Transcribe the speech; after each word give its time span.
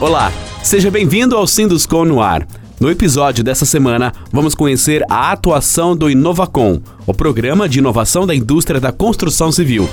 Olá, 0.00 0.32
seja 0.62 0.90
bem-vindo 0.90 1.36
ao 1.36 1.46
Sinduscom 1.46 2.06
no 2.06 2.22
ar. 2.22 2.48
No 2.80 2.90
episódio 2.90 3.44
dessa 3.44 3.66
semana, 3.66 4.14
vamos 4.32 4.54
conhecer 4.54 5.04
a 5.10 5.30
atuação 5.30 5.94
do 5.94 6.08
Inovacom, 6.08 6.80
o 7.06 7.12
programa 7.12 7.68
de 7.68 7.80
inovação 7.80 8.26
da 8.26 8.34
indústria 8.34 8.80
da 8.80 8.92
construção 8.92 9.52
civil. 9.52 9.86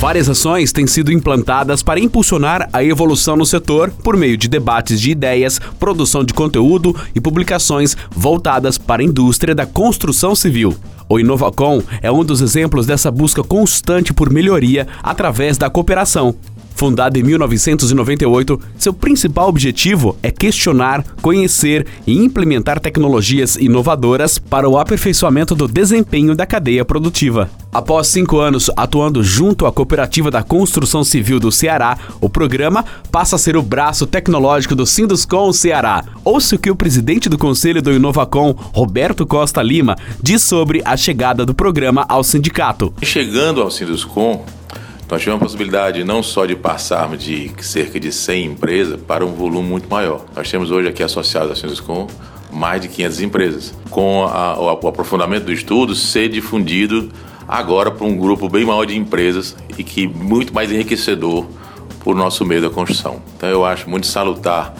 Várias 0.00 0.28
ações 0.28 0.72
têm 0.72 0.88
sido 0.88 1.12
implantadas 1.12 1.80
para 1.80 2.00
impulsionar 2.00 2.68
a 2.72 2.82
evolução 2.82 3.36
no 3.36 3.46
setor 3.46 3.92
por 4.02 4.16
meio 4.16 4.36
de 4.36 4.48
debates 4.48 5.00
de 5.00 5.12
ideias, 5.12 5.60
produção 5.78 6.24
de 6.24 6.34
conteúdo 6.34 6.96
e 7.14 7.20
publicações 7.20 7.96
voltadas 8.10 8.76
para 8.76 9.02
a 9.02 9.04
indústria 9.04 9.54
da 9.54 9.66
construção 9.66 10.34
civil. 10.34 10.76
O 11.08 11.20
Inovacom 11.20 11.80
é 12.02 12.10
um 12.10 12.24
dos 12.24 12.40
exemplos 12.40 12.86
dessa 12.86 13.08
busca 13.08 13.44
constante 13.44 14.12
por 14.12 14.32
melhoria 14.32 14.88
através 15.00 15.56
da 15.56 15.70
cooperação. 15.70 16.34
Fundado 16.78 17.18
em 17.18 17.24
1998, 17.24 18.60
seu 18.78 18.92
principal 18.92 19.48
objetivo 19.48 20.16
é 20.22 20.30
questionar, 20.30 21.04
conhecer 21.20 21.84
e 22.06 22.16
implementar 22.16 22.78
tecnologias 22.78 23.56
inovadoras 23.56 24.38
para 24.38 24.68
o 24.68 24.78
aperfeiçoamento 24.78 25.56
do 25.56 25.66
desempenho 25.66 26.36
da 26.36 26.46
cadeia 26.46 26.84
produtiva. 26.84 27.50
Após 27.72 28.06
cinco 28.06 28.38
anos 28.38 28.70
atuando 28.76 29.24
junto 29.24 29.66
à 29.66 29.72
Cooperativa 29.72 30.30
da 30.30 30.40
Construção 30.40 31.02
Civil 31.02 31.40
do 31.40 31.50
Ceará, 31.50 31.98
o 32.20 32.30
programa 32.30 32.84
passa 33.10 33.34
a 33.34 33.40
ser 33.40 33.56
o 33.56 33.62
braço 33.62 34.06
tecnológico 34.06 34.76
do 34.76 34.86
Sinduscom 34.86 35.52
Ceará. 35.52 36.04
Ouça 36.24 36.54
o 36.54 36.58
que 36.60 36.70
o 36.70 36.76
presidente 36.76 37.28
do 37.28 37.36
Conselho 37.36 37.82
do 37.82 37.92
Inovacom, 37.92 38.54
Roberto 38.72 39.26
Costa 39.26 39.60
Lima, 39.64 39.96
diz 40.22 40.42
sobre 40.42 40.80
a 40.84 40.96
chegada 40.96 41.44
do 41.44 41.52
programa 41.52 42.06
ao 42.08 42.22
sindicato. 42.22 42.94
Chegando 43.02 43.60
ao 43.60 43.68
Sinduscom, 43.68 44.46
nós 45.10 45.22
tivemos 45.22 45.40
a 45.40 45.44
possibilidade 45.44 46.04
não 46.04 46.22
só 46.22 46.44
de 46.44 46.54
passarmos 46.54 47.22
de 47.22 47.50
cerca 47.60 47.98
de 47.98 48.12
100 48.12 48.44
empresas 48.44 49.00
para 49.00 49.24
um 49.24 49.32
volume 49.32 49.66
muito 49.66 49.88
maior. 49.88 50.24
Nós 50.36 50.50
temos 50.50 50.70
hoje 50.70 50.88
aqui 50.88 51.02
associados 51.02 51.50
a 51.50 51.54
Sinduscom 51.54 52.06
mais 52.52 52.80
de 52.80 52.88
500 52.88 53.20
empresas, 53.20 53.74
com 53.90 54.24
a, 54.24 54.58
o 54.58 54.88
aprofundamento 54.88 55.44
do 55.44 55.52
estudo 55.52 55.94
ser 55.94 56.28
difundido 56.28 57.10
agora 57.46 57.90
para 57.90 58.06
um 58.06 58.16
grupo 58.16 58.48
bem 58.48 58.64
maior 58.64 58.84
de 58.84 58.96
empresas 58.96 59.56
e 59.76 59.84
que 59.84 60.06
muito 60.06 60.52
mais 60.54 60.70
enriquecedor 60.70 61.46
para 62.00 62.12
o 62.12 62.14
nosso 62.14 62.44
meio 62.44 62.60
da 62.60 62.70
construção. 62.70 63.22
Então 63.36 63.48
eu 63.48 63.64
acho 63.64 63.88
muito 63.88 64.06
salutar 64.06 64.74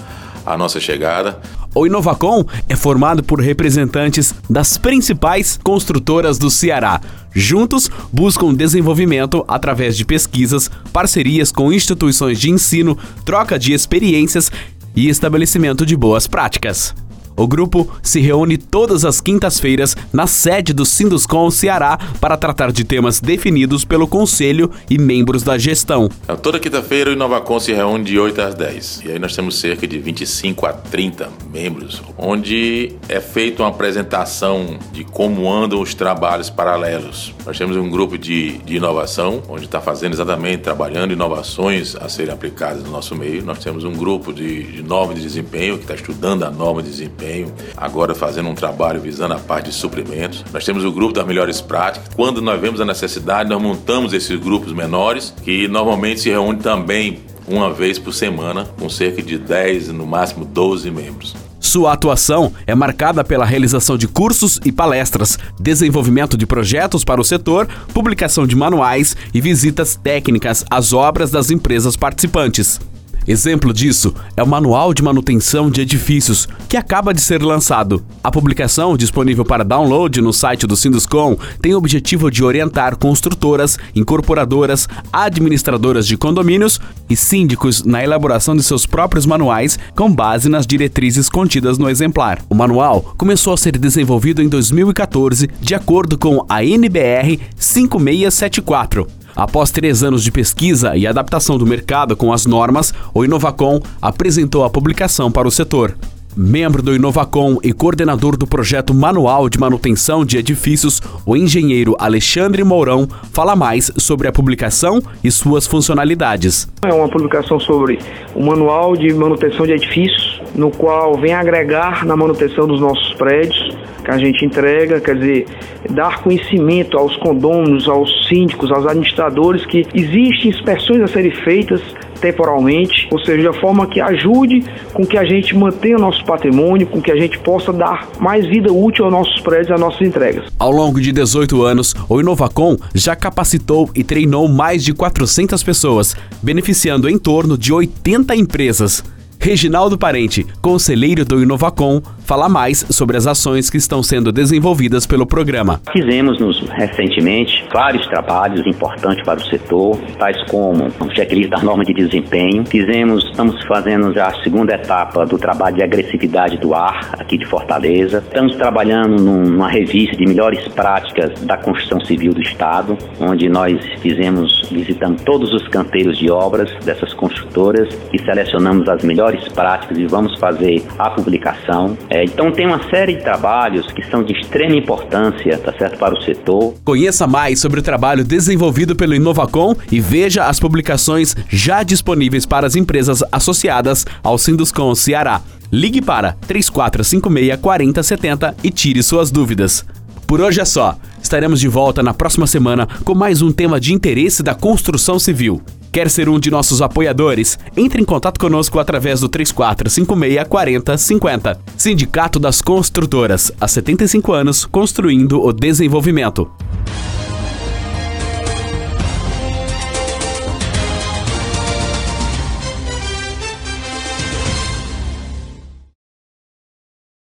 a 0.44 0.56
nossa 0.56 0.80
chegada. 0.80 1.40
O 1.74 1.86
Inovacom 1.86 2.44
é 2.68 2.74
formado 2.74 3.22
por 3.22 3.40
representantes 3.40 4.34
das 4.48 4.76
principais 4.78 5.58
construtoras 5.62 6.38
do 6.38 6.50
Ceará. 6.50 7.00
Juntos, 7.34 7.90
buscam 8.12 8.54
desenvolvimento 8.54 9.44
através 9.46 9.96
de 9.96 10.04
pesquisas, 10.04 10.70
parcerias 10.92 11.52
com 11.52 11.72
instituições 11.72 12.40
de 12.40 12.50
ensino, 12.50 12.98
troca 13.24 13.58
de 13.58 13.72
experiências 13.72 14.50
e 14.96 15.08
estabelecimento 15.08 15.86
de 15.86 15.96
boas 15.96 16.26
práticas. 16.26 16.94
O 17.38 17.46
grupo 17.46 17.88
se 18.02 18.20
reúne 18.20 18.58
todas 18.58 19.04
as 19.04 19.20
quintas-feiras 19.20 19.96
na 20.12 20.26
sede 20.26 20.72
do 20.72 20.84
Sinduscom 20.84 21.48
Ceará 21.52 21.96
para 22.20 22.36
tratar 22.36 22.72
de 22.72 22.82
temas 22.82 23.20
definidos 23.20 23.84
pelo 23.84 24.08
conselho 24.08 24.68
e 24.90 24.98
membros 24.98 25.44
da 25.44 25.56
gestão. 25.56 26.08
Então, 26.24 26.36
toda 26.36 26.58
quinta-feira 26.58 27.10
o 27.10 27.12
Inovacom 27.12 27.60
se 27.60 27.72
reúne 27.72 28.02
de 28.02 28.18
8 28.18 28.40
às 28.40 28.54
10. 28.56 29.02
E 29.04 29.12
aí 29.12 29.18
nós 29.20 29.36
temos 29.36 29.56
cerca 29.60 29.86
de 29.86 30.00
25 30.00 30.66
a 30.66 30.72
30 30.72 31.28
membros, 31.52 32.02
onde 32.18 32.96
é 33.08 33.20
feita 33.20 33.62
uma 33.62 33.68
apresentação 33.68 34.76
de 34.92 35.04
como 35.04 35.48
andam 35.48 35.80
os 35.80 35.94
trabalhos 35.94 36.50
paralelos. 36.50 37.32
Nós 37.46 37.56
temos 37.56 37.76
um 37.76 37.88
grupo 37.88 38.18
de, 38.18 38.58
de 38.58 38.78
inovação, 38.78 39.44
onde 39.48 39.66
está 39.66 39.80
fazendo 39.80 40.14
exatamente, 40.14 40.64
trabalhando 40.64 41.12
inovações 41.12 41.94
a 41.94 42.08
serem 42.08 42.34
aplicadas 42.34 42.82
no 42.82 42.90
nosso 42.90 43.14
meio. 43.14 43.44
Nós 43.44 43.60
temos 43.60 43.84
um 43.84 43.92
grupo 43.92 44.32
de, 44.32 44.64
de 44.64 44.82
norma 44.82 45.14
de 45.14 45.20
desempenho, 45.20 45.76
que 45.76 45.84
está 45.84 45.94
estudando 45.94 46.42
a 46.42 46.50
norma 46.50 46.82
de 46.82 46.90
desempenho 46.90 47.27
agora 47.76 48.14
fazendo 48.14 48.48
um 48.48 48.54
trabalho 48.54 49.00
visando 49.00 49.34
a 49.34 49.38
parte 49.38 49.66
de 49.66 49.74
suprimentos. 49.74 50.44
Nós 50.52 50.64
temos 50.64 50.84
o 50.84 50.92
grupo 50.92 51.14
das 51.14 51.26
melhores 51.26 51.60
práticas. 51.60 52.08
Quando 52.14 52.40
nós 52.40 52.60
vemos 52.60 52.80
a 52.80 52.84
necessidade, 52.84 53.48
nós 53.48 53.60
montamos 53.60 54.12
esses 54.12 54.38
grupos 54.38 54.72
menores, 54.72 55.34
que 55.42 55.68
normalmente 55.68 56.20
se 56.20 56.30
reúnem 56.30 56.60
também 56.60 57.20
uma 57.46 57.72
vez 57.72 57.98
por 57.98 58.12
semana, 58.12 58.66
com 58.78 58.88
cerca 58.88 59.22
de 59.22 59.38
10, 59.38 59.88
no 59.88 60.06
máximo 60.06 60.44
12 60.44 60.90
membros. 60.90 61.34
Sua 61.60 61.92
atuação 61.92 62.52
é 62.66 62.74
marcada 62.74 63.24
pela 63.24 63.44
realização 63.44 63.98
de 63.98 64.06
cursos 64.06 64.60
e 64.64 64.70
palestras, 64.70 65.38
desenvolvimento 65.58 66.36
de 66.36 66.46
projetos 66.46 67.04
para 67.04 67.20
o 67.20 67.24
setor, 67.24 67.68
publicação 67.92 68.46
de 68.46 68.54
manuais 68.54 69.16
e 69.34 69.40
visitas 69.40 69.96
técnicas 69.96 70.64
às 70.70 70.92
obras 70.92 71.30
das 71.30 71.50
empresas 71.50 71.96
participantes. 71.96 72.80
Exemplo 73.28 73.74
disso 73.74 74.14
é 74.38 74.42
o 74.42 74.46
Manual 74.46 74.94
de 74.94 75.02
Manutenção 75.02 75.70
de 75.70 75.82
Edifícios, 75.82 76.48
que 76.66 76.78
acaba 76.78 77.12
de 77.12 77.20
ser 77.20 77.42
lançado. 77.42 78.02
A 78.24 78.30
publicação, 78.30 78.96
disponível 78.96 79.44
para 79.44 79.62
download 79.62 80.22
no 80.22 80.32
site 80.32 80.66
do 80.66 80.74
Sinduscom, 80.74 81.36
tem 81.60 81.74
o 81.74 81.76
objetivo 81.76 82.30
de 82.30 82.42
orientar 82.42 82.96
construtoras, 82.96 83.78
incorporadoras, 83.94 84.88
administradoras 85.12 86.06
de 86.06 86.16
condomínios 86.16 86.80
e 87.10 87.14
síndicos 87.14 87.84
na 87.84 88.02
elaboração 88.02 88.56
de 88.56 88.62
seus 88.62 88.86
próprios 88.86 89.26
manuais 89.26 89.78
com 89.94 90.10
base 90.10 90.48
nas 90.48 90.66
diretrizes 90.66 91.28
contidas 91.28 91.76
no 91.76 91.90
exemplar. 91.90 92.40
O 92.48 92.54
manual 92.54 93.14
começou 93.18 93.52
a 93.52 93.58
ser 93.58 93.76
desenvolvido 93.76 94.40
em 94.40 94.48
2014 94.48 95.50
de 95.60 95.74
acordo 95.74 96.16
com 96.16 96.46
a 96.48 96.64
NBR 96.64 97.38
5674 97.58 99.17
Após 99.34 99.70
três 99.70 100.02
anos 100.02 100.22
de 100.22 100.32
pesquisa 100.32 100.96
e 100.96 101.06
adaptação 101.06 101.56
do 101.56 101.66
mercado 101.66 102.16
com 102.16 102.32
as 102.32 102.46
normas, 102.46 102.92
o 103.14 103.24
Inovacom 103.24 103.80
apresentou 104.00 104.64
a 104.64 104.70
publicação 104.70 105.30
para 105.30 105.46
o 105.46 105.50
setor. 105.50 105.96
Membro 106.40 106.80
do 106.80 106.94
Inovacom 106.94 107.56
e 107.64 107.72
coordenador 107.72 108.36
do 108.36 108.46
projeto 108.46 108.94
Manual 108.94 109.48
de 109.48 109.58
Manutenção 109.58 110.24
de 110.24 110.38
Edifícios, 110.38 111.02
o 111.26 111.36
engenheiro 111.36 111.96
Alexandre 111.98 112.62
Mourão 112.62 113.08
fala 113.32 113.56
mais 113.56 113.90
sobre 113.96 114.28
a 114.28 114.32
publicação 114.32 115.02
e 115.24 115.32
suas 115.32 115.66
funcionalidades. 115.66 116.72
É 116.84 116.94
uma 116.94 117.08
publicação 117.08 117.58
sobre 117.58 117.98
o 118.36 118.46
Manual 118.46 118.96
de 118.96 119.12
Manutenção 119.12 119.66
de 119.66 119.72
Edifícios, 119.72 120.40
no 120.54 120.70
qual 120.70 121.18
vem 121.18 121.34
agregar 121.34 122.06
na 122.06 122.16
manutenção 122.16 122.68
dos 122.68 122.80
nossos 122.80 123.14
prédios 123.14 123.76
que 124.04 124.10
a 124.12 124.16
gente 124.16 124.44
entrega, 124.44 125.00
quer 125.00 125.16
dizer, 125.16 125.46
dar 125.90 126.22
conhecimento 126.22 126.96
aos 126.96 127.16
condôminos, 127.16 127.88
aos 127.88 128.28
síndicos, 128.28 128.70
aos 128.70 128.86
administradores 128.86 129.66
que 129.66 129.84
existem 129.92 130.50
inspeções 130.52 131.02
a 131.02 131.08
serem 131.08 131.32
feitas 131.32 131.82
temporalmente, 132.18 133.08
ou 133.10 133.18
seja, 133.20 133.50
de 133.50 133.60
forma 133.60 133.86
que 133.86 134.00
ajude 134.00 134.64
com 134.92 135.06
que 135.06 135.16
a 135.16 135.24
gente 135.24 135.56
mantenha 135.56 135.96
o 135.96 136.00
nosso 136.00 136.24
patrimônio, 136.24 136.86
com 136.86 137.00
que 137.00 137.10
a 137.10 137.16
gente 137.16 137.38
possa 137.38 137.72
dar 137.72 138.08
mais 138.18 138.46
vida 138.46 138.72
útil 138.72 139.04
aos 139.04 139.12
nossos 139.12 139.40
prédios, 139.40 139.70
às 139.70 139.80
nossas 139.80 140.00
entregas. 140.02 140.44
Ao 140.58 140.70
longo 140.70 141.00
de 141.00 141.12
18 141.12 141.62
anos, 141.62 141.94
o 142.08 142.20
Inovacom 142.20 142.76
já 142.94 143.14
capacitou 143.16 143.90
e 143.94 144.02
treinou 144.02 144.48
mais 144.48 144.84
de 144.84 144.92
400 144.92 145.62
pessoas, 145.62 146.16
beneficiando 146.42 147.08
em 147.08 147.18
torno 147.18 147.56
de 147.56 147.72
80 147.72 148.34
empresas. 148.36 149.04
Reginaldo 149.40 149.96
Parente, 149.96 150.44
conselheiro 150.60 151.24
do 151.24 151.40
Inovacom, 151.40 152.02
fala 152.28 152.46
mais 152.46 152.84
sobre 152.90 153.16
as 153.16 153.26
ações 153.26 153.70
que 153.70 153.78
estão 153.78 154.02
sendo 154.02 154.30
desenvolvidas 154.30 155.06
pelo 155.06 155.24
programa. 155.24 155.80
Fizemos 155.90 156.38
nos, 156.38 156.60
recentemente 156.68 157.64
vários 157.72 158.06
trabalhos 158.06 158.66
importantes 158.66 159.24
para 159.24 159.40
o 159.40 159.44
setor, 159.46 159.96
tais 160.18 160.36
como 160.50 160.88
o 161.00 161.10
checklist 161.14 161.48
da 161.48 161.62
norma 161.62 161.86
de 161.86 161.94
desempenho. 161.94 162.66
Fizemos, 162.66 163.24
estamos 163.24 163.64
fazendo 163.64 164.12
já 164.12 164.26
a 164.26 164.42
segunda 164.42 164.74
etapa 164.74 165.24
do 165.24 165.38
trabalho 165.38 165.76
de 165.76 165.82
agressividade 165.82 166.58
do 166.58 166.74
ar 166.74 167.14
aqui 167.18 167.38
de 167.38 167.46
Fortaleza. 167.46 168.18
Estamos 168.18 168.54
trabalhando 168.56 169.22
numa 169.22 169.70
revista 169.70 170.14
de 170.14 170.26
melhores 170.26 170.68
práticas 170.68 171.40
da 171.46 171.56
construção 171.56 171.98
civil 172.04 172.34
do 172.34 172.42
Estado, 172.42 172.98
onde 173.18 173.48
nós 173.48 173.80
fizemos, 174.02 174.68
visitamos 174.70 175.22
todos 175.22 175.50
os 175.54 175.66
canteiros 175.68 176.18
de 176.18 176.30
obras 176.30 176.70
dessas 176.84 177.14
construtoras 177.14 177.88
e 178.12 178.22
selecionamos 178.22 178.86
as 178.86 179.02
melhores 179.02 179.48
práticas 179.48 179.96
e 179.96 180.06
vamos 180.06 180.38
fazer 180.38 180.82
a 180.98 181.08
publicação. 181.08 181.96
É, 182.18 182.24
então 182.24 182.50
tem 182.50 182.66
uma 182.66 182.82
série 182.90 183.14
de 183.14 183.22
trabalhos 183.22 183.92
que 183.92 184.02
são 184.02 184.24
de 184.24 184.32
extrema 184.32 184.74
importância, 184.74 185.56
tá 185.56 185.72
certo, 185.78 185.96
para 185.98 186.18
o 186.18 186.20
setor. 186.20 186.74
Conheça 186.84 187.28
mais 187.28 187.60
sobre 187.60 187.78
o 187.78 187.82
trabalho 187.82 188.24
desenvolvido 188.24 188.96
pelo 188.96 189.14
Inovacom 189.14 189.76
e 189.92 190.00
veja 190.00 190.46
as 190.46 190.58
publicações 190.58 191.36
já 191.48 191.84
disponíveis 191.84 192.44
para 192.44 192.66
as 192.66 192.74
empresas 192.74 193.22
associadas 193.30 194.04
ao 194.20 194.36
Sinduscom 194.36 194.96
Ceará. 194.96 195.40
Ligue 195.70 196.02
para 196.02 196.32
3456 196.48 197.60
4070 197.60 198.56
e 198.64 198.70
tire 198.72 199.00
suas 199.00 199.30
dúvidas. 199.30 199.86
Por 200.26 200.40
hoje 200.40 200.60
é 200.60 200.64
só. 200.64 200.96
Estaremos 201.22 201.60
de 201.60 201.68
volta 201.68 202.02
na 202.02 202.12
próxima 202.12 202.48
semana 202.48 202.88
com 203.04 203.14
mais 203.14 203.42
um 203.42 203.52
tema 203.52 203.78
de 203.78 203.94
interesse 203.94 204.42
da 204.42 204.56
construção 204.56 205.20
civil. 205.20 205.62
Quer 205.90 206.10
ser 206.10 206.28
um 206.28 206.38
de 206.38 206.50
nossos 206.50 206.82
apoiadores? 206.82 207.58
Entre 207.76 208.00
em 208.00 208.04
contato 208.04 208.38
conosco 208.38 208.78
através 208.78 209.20
do 209.20 209.28
3456 209.28 210.46
4050. 210.48 211.60
Sindicato 211.76 212.38
das 212.38 212.60
Construtoras, 212.60 213.50
há 213.60 213.66
75 213.66 214.32
anos 214.32 214.66
construindo 214.66 215.42
o 215.42 215.52
desenvolvimento. 215.52 216.50